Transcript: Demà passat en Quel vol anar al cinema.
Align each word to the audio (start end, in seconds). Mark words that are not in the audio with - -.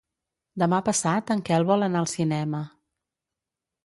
Demà 0.61 0.77
passat 0.87 1.29
en 1.35 1.43
Quel 1.49 1.67
vol 1.71 1.87
anar 1.87 2.01
al 2.05 2.09
cinema. 2.13 2.63